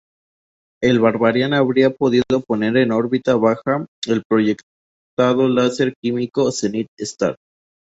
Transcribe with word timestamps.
El 0.81 0.99
Barbarian 0.99 1.53
habría 1.53 1.91
podido 1.91 2.23
poner 2.47 2.75
en 2.77 2.91
órbita 2.91 3.35
baja 3.35 3.85
el 4.07 4.23
proyectado 4.27 5.47
láser 5.47 5.93
químico 6.01 6.51
Zenith-Star. 6.51 7.35